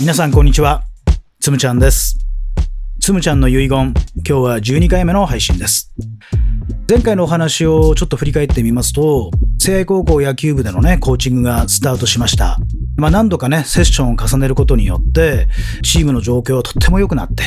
[0.00, 0.84] 皆さんこんにちは。
[1.40, 2.16] つむちゃんです。
[3.02, 3.92] つむちゃんの遺言、今
[4.24, 5.92] 日は12回目の配信です。
[6.88, 12.58] 前回のお話をちょっと振り返ってみますと、聖愛高校野球部でのね、コーチングがスタートしました。
[13.00, 15.48] まあ何度かね、セッションを重ねることによって、
[15.82, 17.44] チームの状況はとっても良くなって、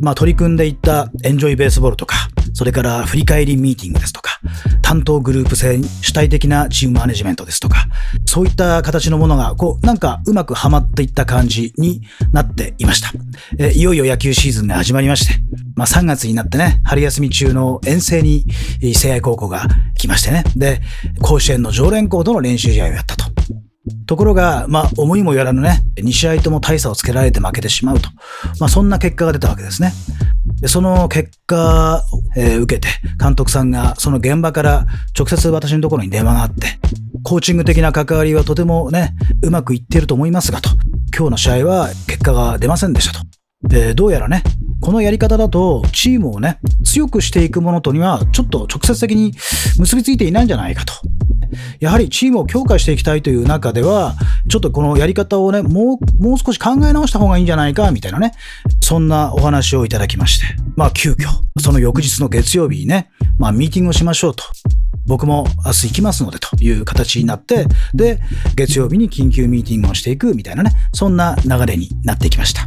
[0.00, 2.16] まあ取り組んでいったエンジョイベースボールとか、
[2.54, 4.40] それから振り返りミーティングですとか、
[4.82, 7.86] 担当グループ制主体的なチームマネジメントですとか、
[8.26, 12.02] そういった形のものが、こう、なんかうまくはまっていった感じに
[12.32, 13.12] なっていました。
[13.58, 15.34] えいよいよ野球シーズンが始まりまして、
[15.76, 18.46] まあ3月になってね、春休み中の遠征に、
[18.94, 19.66] 聖愛高校が
[19.96, 20.80] 来ましてね、で、
[21.20, 23.27] 甲子園の常連校との練習試合をやったと。
[24.06, 28.08] ところが、まあ、思いもよらぬね、2試合とも大差をつけられて負けてしまうと。
[28.60, 29.92] まあ、そんな結果が出たわけですね。
[30.60, 32.88] でその結果を、えー受けて、
[33.20, 36.78] 監督さんがその現場から直接私のところに電話があって、
[37.22, 40.70] コーチング的な関わりはとてもね、うまくいっていると思いますがと。
[41.16, 43.26] 今日の試合は結果が出ませんでしたと。
[43.62, 44.42] で、どうやらね、
[44.80, 49.32] このやり方だと、チームをね、強くしていくものとには、ちょっと直接的に
[49.78, 50.94] 結びついていないんじゃないかと。
[51.80, 54.14] やはりチームを強化していきたいという中では、
[54.48, 58.32] ちょっとこのやり方をね、もう、もう少し考え直した方がいいんじゃないか、みたいなね、
[58.80, 61.28] そんなお話をいただきまして、まあ急遽、
[61.60, 64.44] その翌日の月曜日にね、まあミーティングをしましょうと。
[65.06, 68.20] 僕も明日行きますのでという形になって、で、
[68.54, 72.66] 月曜日に緊急ミーティングをしていくみたいなね、そんな流れになってきました。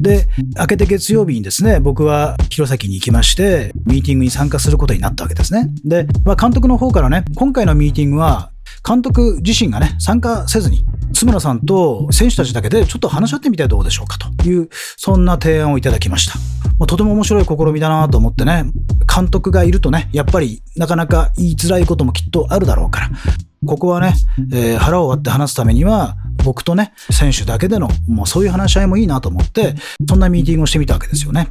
[0.00, 5.70] で、明けて月曜日にですね、僕は弘前に行きまして、ミーティングに参加することになったわけですね。
[5.84, 8.50] で、まあ、監督の方からね、今回のミーティングは、
[8.86, 16.38] 監督自身がね、参加せずに、津村さんと選手たちだけでちょっと話し合ってみてはどうでしょうかという、そんな提案をいただきました。
[16.78, 18.64] まあとても面白い試みだなと思ってね、
[19.14, 23.10] 監督がいるとね、やっぱりなかなか言いづらいこともきっとあるだろうから、
[23.66, 24.14] ここはね、
[24.52, 29.74] えー腹を割って話すためには、僕とね、選手だけでの、もうそういう話し合いもいいなと思って、
[30.08, 31.48] そんなミーティングをしてみたわけですよね。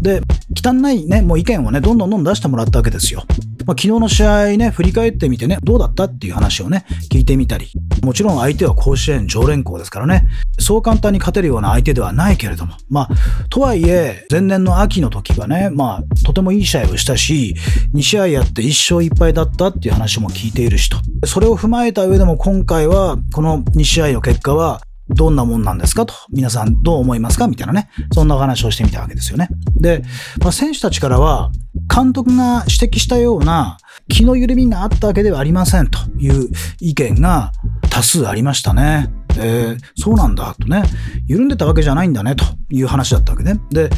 [0.00, 0.20] で、
[0.56, 3.24] 汚いね、もう意見をね、どんどんどんどん出してもらったわけですよ。
[3.66, 7.70] まあ、昨日の試合ね、振り返ってみてね、どうだったっていう話をね、聞いてみたり、
[8.02, 10.28] もちろん相手は甲子園常連校ですからね、
[10.58, 13.08] そう簡単に勝てるような相手ではないけれども、まあ、
[13.48, 17.54] とはいえ、前年の秋の時はね、まあ、とてもいい試合をしたし、
[17.94, 20.98] 2試合やって1勝1敗だったっていう話も聞いているしと。
[21.26, 26.14] それを踏まえた上でも今回は、この2試合の結果は、どんなもんなんですかと。
[26.30, 27.88] 皆さんどう思いますかみたいなね。
[28.12, 29.48] そんなお話をしてみたわけですよね。
[29.76, 30.02] で、
[30.40, 31.52] まあ、選手たちからは、
[31.94, 33.76] 監督が指摘したような
[34.08, 36.48] 気の緩みがあったわけではありませんという
[36.80, 37.52] 意見が
[37.90, 39.12] 多数ありましたね。
[39.38, 40.84] えーそうなんだとね、
[41.26, 43.58] 緩んでたわけじゃないんだねという話だったわけね。
[43.70, 43.90] で、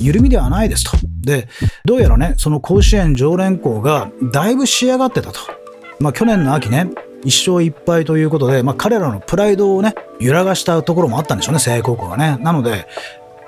[0.00, 0.96] 緩みではないですと。
[1.26, 1.48] で、
[1.84, 5.40] どうやらね、その甲子園常連校がだいぶ仕上がってたと。
[5.98, 6.88] まあ去年の秋ね、
[7.24, 12.38] 一勝一敗ということで、まあ彼らのプライドをね、揺らがしたところもあったんでしょうね、聖愛高校がね。
[12.40, 12.86] なので、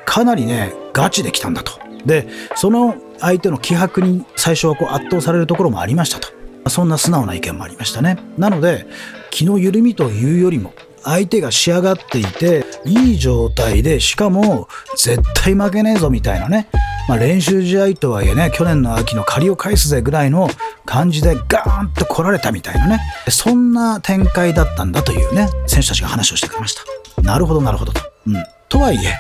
[0.05, 1.73] かなりね、ガチで来たんだと。
[2.05, 6.29] で、その相手の気迫に最初はこう圧倒されるところもありましたと。
[6.69, 8.19] そんな素直な意見もありましたね。
[8.37, 8.87] なので、
[9.31, 10.73] 気の緩みというよりも、
[11.05, 16.69] 相手が仕上がっていて、いい状態で、しかも、絶対負けねえぞみたいなね。
[17.09, 20.49] まあ練習試合とはいえね、去年の秋の借りを返すぜぐらいの
[20.85, 23.01] 感じでガーンと来られたみたいなね。
[23.31, 27.23] そんな展開だったんだというね、選手たちが話をしてくれました。
[27.23, 28.03] なるほど、なるほどと。
[28.27, 28.35] うん。
[28.69, 29.19] とはいえ、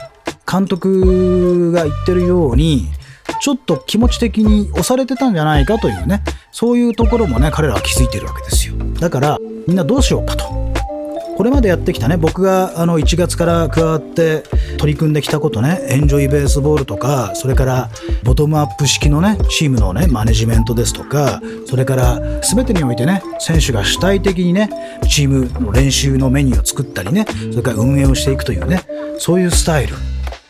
[0.50, 2.90] 監督が言ってるように、
[3.40, 6.22] ちょっと気持ち的に押されてたんじゃないかというね、
[6.52, 8.74] そういうところもね、彼らは気づいてるわけですよ。
[9.00, 10.68] だから、みんなどうしようかと。
[11.38, 14.42] これまでやってきたね、僕があの1月から加わって
[14.78, 17.90] 取り組んできたことね、エンジョイベースボールとか、それから
[18.22, 24.70] ボトムアップ式のね、チームのね、マネジメントですとか、それから全てにおいてね、選手が主体的にね、
[25.08, 28.82] チームの練習のメニューを作ったりね、それから運営をしていくというね、
[29.18, 29.94] そういうスタイル。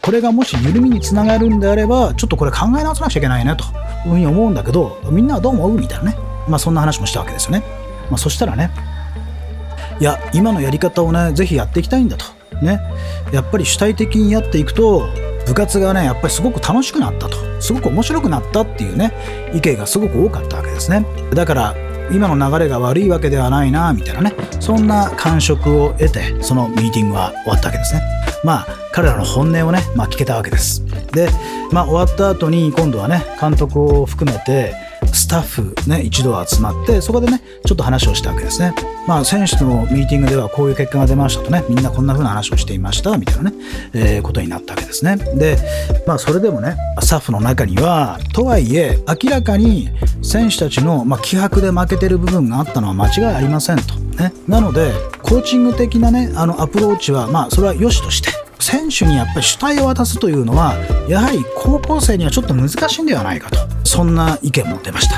[0.03, 3.65] これがもし緩みにつながるんであれば、ちょっとこれ考え直さなくちゃいけないねと
[4.07, 6.17] いうふうに思うんだけど、みんなはどう思うみたいなね。
[6.47, 7.63] まあそんな話もしたわけですよね。
[8.11, 8.71] まあそしたらね、
[10.01, 12.38] いや、今のやり方をね、ぜひやっていきたいんだと。
[12.63, 12.81] ね。
[13.33, 15.09] やっぱり主体的にやっていくと、
[15.47, 17.37] 部活がね、やっぱりすごく楽しくなったと。
[17.61, 19.13] すごく面白くなったっていうね、
[19.55, 21.07] 意見がすごく多かったわけですね。
[21.35, 21.75] だから、
[22.11, 24.35] 今の流れが悪いわけではないな、みたいなね。
[24.61, 28.03] そんな感触を得て、そのミーティングは終わったわけですね。
[28.45, 30.85] まあ、彼らの本音をね、まあ聞けたわけです。
[31.13, 31.29] で、
[31.73, 34.75] まあ終わった後に今度はね、監督を含めて、
[35.13, 38.75] スタッフね、一度集まって、そこでね、ちょっと話をしたわけですね。
[39.07, 43.57] まあ、選手のミーティングではこういう結果が出ましたとね、みんなこんな風な話をしていました、みたいなね、
[43.95, 45.17] えーことになったわけですね。
[45.17, 45.57] で、
[46.07, 49.91] まあ、それでもね、スタッフの中には、とはいえ、明らかに
[50.23, 53.95] 選手たちの、まあ、気迫で負けてる部分があったのは間違いありませんと。
[53.95, 54.33] ね。
[54.47, 60.75] なので、コーチング的なね、あの、アプローチは、まあ、それは良しとして、選手にやっぱり主体を渡すというのは
[61.09, 63.59] やはり高校生にはちょっと難しいんではないかと
[63.89, 65.17] そんな意見も出ました。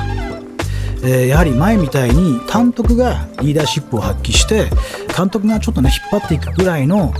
[1.02, 4.68] えー、やはり前みたいに監督がリーダーシップを発揮して
[5.16, 7.12] 監督がちょっとね引っ張っていくぐらいの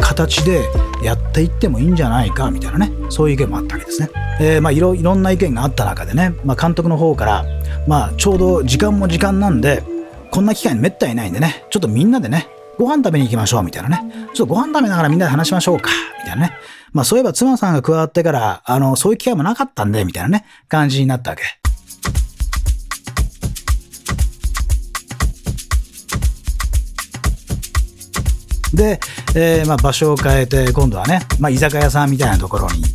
[0.00, 0.64] 形で
[1.04, 4.08] やっていってもいいんじゃないかみたいなねそういう意見もあったわけですね。
[4.40, 7.44] えー、まあいろいろんな意見があった中でね、まあ、監督の方から
[7.86, 9.82] まあちょうど時間も時間なんで
[10.30, 12.48] こんな機会めったにないんでねちょっとみんなでね
[12.78, 15.90] ご飯食べに行きましょうみたいなねちょっとご飯食べながらみんなで話しましょうか
[16.20, 16.56] みたいなね
[16.92, 21.42] まあそういえば妻さんが加わってからあのそういう機会もなかったんでみたいなね感じになったわけ。
[28.74, 29.00] で、
[29.34, 32.90] えー、まあ場所を変えて今度はね、まあ、居酒屋さんみたいなところに行っ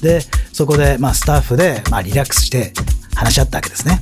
[0.00, 0.20] で
[0.52, 2.72] そこでまあスタッフでまあリラックスして
[3.14, 4.00] 話し合ったわけですね。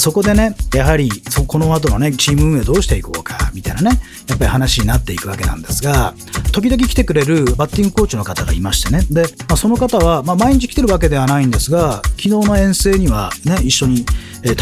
[0.00, 1.10] そこでね、やはり、
[1.46, 6.14] この後のね、チーム運営どうしていこうか、みたいなね、やっぱり話になっていくわけなんですが、
[6.52, 14.06] 時々来てくれるバッティングコーチの方がいましてね、で、まあ、その方は、まあ、毎日来てるわけではないんですが、昨日の遠征にはね、一緒に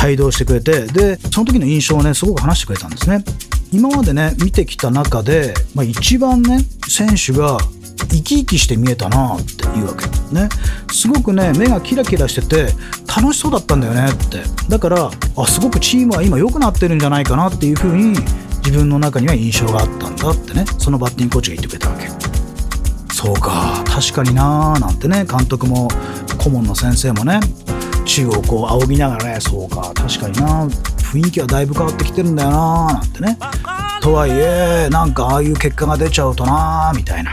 [0.02, 3.24] 帯同してくれて、で、その時の印象をね、すごく話してくれたんですね。
[3.70, 7.58] 今までね、見てきた中で、まあ、一番ね、選手が
[8.06, 10.06] 生き生きして見えたなっていうわけ。
[10.34, 10.48] ね。
[10.92, 12.72] すごくね目がキラキラしてて
[13.20, 14.42] 楽しそうだったんだよねって。
[14.68, 18.10] だからあすごくチームは今良くなってるんじゃないかなっていうふうに
[18.64, 20.64] 自分の中には印象があったんだってね。
[20.78, 22.08] そのバッティングコーチが言ってくれたわけ。
[23.14, 25.24] そうか確かになーなんてね。
[25.24, 25.88] 監督も
[26.38, 27.40] 顧問の先生もね
[28.04, 33.38] 宙をこう仰ぎながらねそうか確かにな雰囲気はだいぶ変わってきてるんだよなーなんてね。
[34.00, 37.32] とはいえなんかああいう結果が出ちゃうとなーみたいな。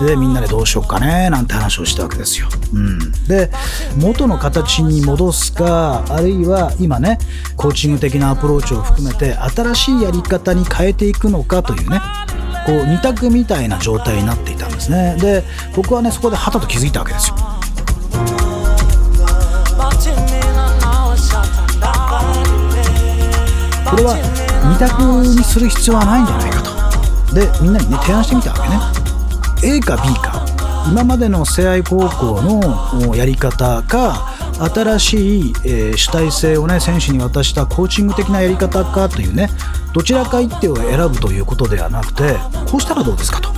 [0.00, 2.48] でみんなでどうしようかねなんて話をしたわけですよ。
[2.74, 3.50] うん、で
[3.96, 7.18] 元の形に戻すかあるいは今ね
[7.56, 12.00] コーチング的なアプローチを含めて新しいやり方に変えていくのかというね
[12.66, 15.44] こう二択みたいな状態になっていたんですねで
[15.74, 17.36] 僕はねそこではたと気づいたわけですよ。
[23.88, 24.16] これは
[24.68, 28.95] 二択にする必要はないんじゃないかとでみんなにね提案してみたわけね。
[29.68, 30.46] A か B か。
[30.88, 34.32] 今までの聖愛高校のやり方か
[34.72, 39.50] 新しい、えー、主体性をね選手に渡したコーチング的なやり方かというね
[39.92, 42.36] どちらか一手を選ぶということではなくて
[42.70, 43.50] こうしたらどうですかと。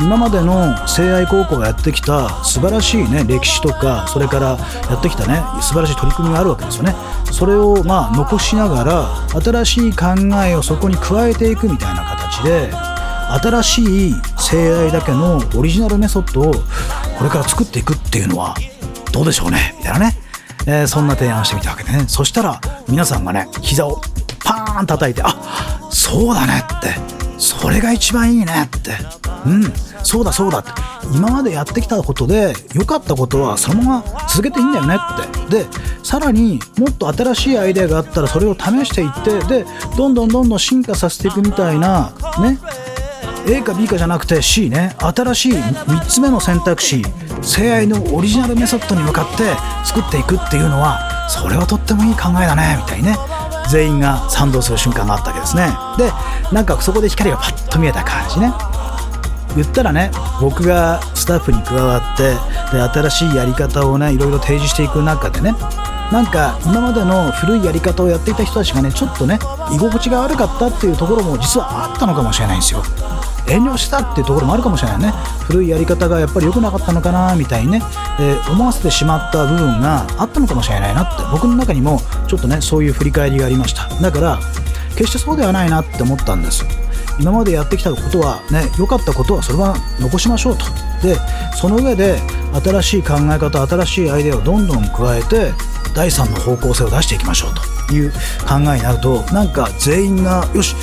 [0.00, 4.56] 今までの聖愛高校がやってきた素晴らしいね歴史とかそれから
[4.88, 6.94] やってきたね素晴らしい取り組みがあるわけですよね。
[7.30, 10.06] それをまあ残しながら新しい考
[10.42, 12.89] えをそこに加えていくみたいな形で
[13.38, 18.54] 新しい性愛だけのオリジナルメソッドをこれから作っていくっていうのは
[19.12, 19.74] どうでしょうね？
[19.78, 20.16] みたいなね、
[20.66, 22.04] えー、そんな提案してみたわけでね。
[22.08, 24.00] そしたら皆さんがね膝を
[24.44, 27.20] パーン叩いてあそうだねって。
[27.38, 28.90] それが一番いいねって。
[29.46, 29.72] うん。
[30.04, 30.72] そうだそうだって。
[31.14, 34.96] 今までやってきたことで良かったことはそのまま続けていいんだよね
[35.48, 35.64] って。
[35.64, 35.66] で
[36.02, 39.64] さらにもっと新しいアイデアがあったらそれを試していってで
[39.96, 42.12] どんどんどんどん進化させていくみたいな
[42.42, 42.58] ね。
[43.46, 44.94] A か B かじゃなくて C ね。
[44.98, 47.02] 新しい3つ目の選択肢
[47.42, 49.44] 性愛のオリジナルメソッドに向かって
[49.84, 53.16] 作っていくっていうのはそれはとってもいい考えだねみたいにね。
[53.70, 55.68] 全員が賛同する瞬間があったわけですね。
[55.96, 56.12] で
[56.52, 58.52] なんかそこで光がパッと見えた感じね。
[59.56, 62.34] 言ったらね僕がスタッフに加わって
[62.72, 65.54] で新しいやり方をねいろいろ提示していく中でね
[66.10, 69.38] なんか今までの古いやり方をやっていた人たちがねちょっとね
[69.72, 72.82] 居心地が悪かったっていうところも実はあったのかもしれないんですよ。
[73.48, 75.12] 遠慮したっていうところもあるかもしれないね。
[75.44, 77.82] 古いやり方がやっぱり良くなかったのかなみたいにね、
[78.20, 83.88] えー、思わせてしまった部分があったのかもしれないなって僕の中にもちょっとねそういう振り返りがありました。
[84.00, 84.38] だから
[84.96, 86.64] 決してそうではないなって思ったんです。
[87.18, 90.64] 今までやってきたことはね良かったことはそれは残しましょうと。
[91.02, 91.16] で
[91.56, 92.18] その上で
[92.64, 95.52] 新しい考え方新しいアイデアをどんどん加えて
[95.94, 97.54] 第3の方向性を出していきましょう
[97.88, 98.10] という
[98.46, 100.74] 考えになるとなんか全員がよし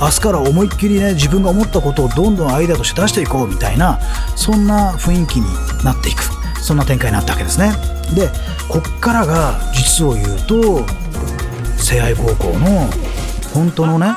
[0.00, 3.98] 明日から思いっきりね自分が思ったことをどんどんアイデアとして出していこうみたいな
[4.36, 5.46] そんな雰囲気に
[5.84, 6.36] なっていく。
[6.66, 7.70] そんな展開になったわけですね。
[8.16, 8.28] で
[8.68, 10.84] こっからが実を言うと
[11.76, 12.88] 聖愛高校の
[13.54, 14.08] 本当のね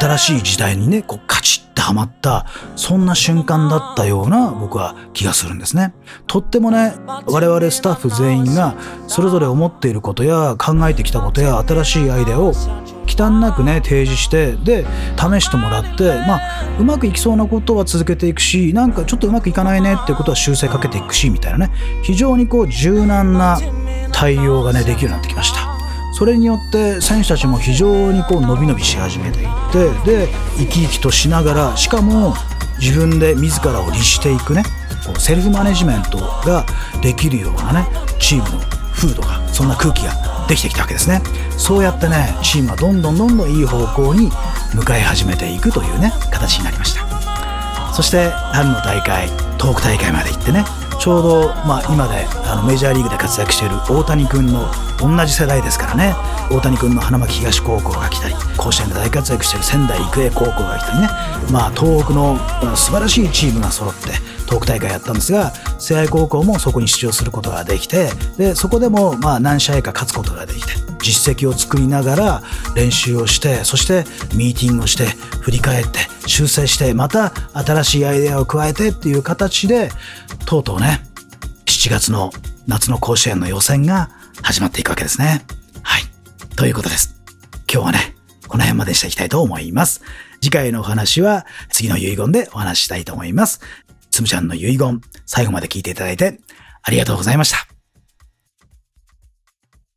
[0.00, 1.20] 新しい時代にねこ
[1.92, 5.94] うカチッてはまったそんな瞬間だったような僕は気がするんですね
[6.26, 6.94] とってもね
[7.26, 8.76] 我々スタッフ全員が
[9.06, 12.52] それぞれ思っていることや考えてきたことや新しいアイデアを
[13.06, 14.84] 忌憚なくね提示してで
[15.16, 16.40] 試してもらってまあ
[16.78, 23.58] うまくいきそうなことは続けていくしなんかちょっとうまくいかないねっていうことは修正かけていくしみたいなね非常にこう柔軟な
[24.12, 25.67] 対応がねできるようになってきました。
[26.18, 32.34] それによって選手たちも非常にこう伸び伸びし始めていってで生き生きとしながらしかも
[32.80, 34.64] 自分で自らを律していくね
[35.16, 36.66] セルフマネジメントが
[37.00, 37.86] できるようなね
[38.18, 38.60] チームの
[38.92, 40.12] 風土がそんな空気が
[40.48, 41.22] できてきたわけですね。
[41.56, 44.28] そうやってねチームはどんどんどんどんいい方向に
[44.74, 47.92] 向かい始めていくというね形になりました。
[47.92, 50.64] そして春の大会東北大会まで行ってね
[50.98, 54.66] ちょうど、まあ、今であのメジャーリーグで活躍している大谷君の
[55.00, 56.14] 同じ世代ですからね。
[56.50, 61.08] 大谷君の花巻東高校が来たり甲子園で大活躍している仙台育英高校が来たりね、
[61.52, 62.38] まあ、東北の
[62.74, 64.12] 素晴らしいチームが揃って
[64.48, 72.42] 東北大会やったんですが聖愛高校もそこに出場することができてでそこでもまあ何試合か勝つことができて実績を作りながら
[72.74, 75.04] 練習をしてそしてミーティングをして
[75.40, 79.90] 振り返って修正してまた新しいアイデアを加えてっていう形で
[80.46, 81.02] とうとうね
[81.66, 82.30] 7月の
[82.66, 84.10] 夏の甲子園の予選が
[84.42, 85.44] 始まっていくわけですね。
[85.82, 86.02] はい。
[86.54, 87.20] ということです。
[87.72, 88.14] 今日はね、
[88.46, 90.02] この辺までしていきたいと思います。
[90.40, 93.60] 次回のお話は次の遺言でお話ししたいと思います。
[94.18, 96.40] つむちゃんの遺言、最後まで聞いていただいて
[96.82, 97.67] ありがとうございました。